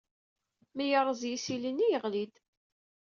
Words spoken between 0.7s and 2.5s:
Mi yerreẓ yisili-nni, yeɣli-d.